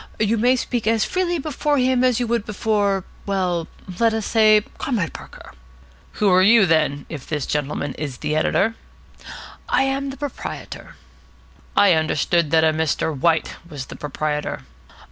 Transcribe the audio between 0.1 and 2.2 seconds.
You may speak as freely before him as